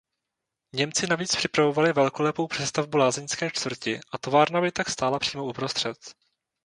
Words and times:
Němci 0.73 1.07
navíc 1.07 1.35
připravovali 1.35 1.93
velkolepou 1.93 2.47
přestavbu 2.47 2.97
lázeňské 2.97 3.51
čtvrti 3.51 3.99
a 4.11 4.17
továrna 4.17 4.61
by 4.61 4.71
tak 4.71 4.89
stála 4.89 5.19
přímo 5.19 5.45
uprostřed. 5.45 5.97